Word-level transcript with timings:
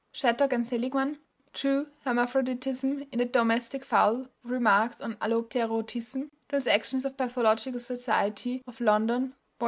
Shattock 0.11 0.51
and 0.51 0.65
Seligmann 0.65 1.19
("True 1.53 1.91
Hermaphroditism 2.05 3.05
in 3.11 3.19
the 3.19 3.25
Domestic 3.25 3.85
Fowl, 3.85 4.29
with 4.41 4.45
Remarks 4.51 4.99
on 4.99 5.13
Allopterotism," 5.17 6.31
Transactions 6.49 7.05
of 7.05 7.17
Pathological 7.17 7.79
Society 7.79 8.63
of 8.65 8.81
London, 8.81 9.27
vol. 9.27 9.35